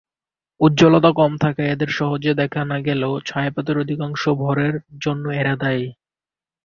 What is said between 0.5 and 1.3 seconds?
উজ্জ্বলতা